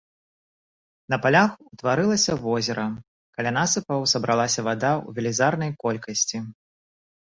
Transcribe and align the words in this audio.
На 1.13 1.19
палях 1.25 1.51
ўтварылася 1.67 2.33
возера, 2.47 2.87
каля 3.37 3.55
насыпаў 3.61 4.11
сабралася 4.17 4.61
вада 4.73 4.91
ў 5.07 5.21
велізарнай 5.21 5.71
колькасці. 5.87 6.47